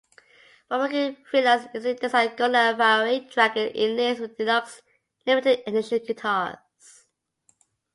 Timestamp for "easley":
1.75-1.99